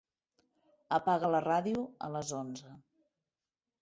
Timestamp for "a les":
2.07-2.33